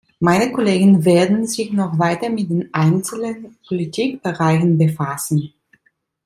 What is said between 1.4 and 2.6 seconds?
sich noch weiter mit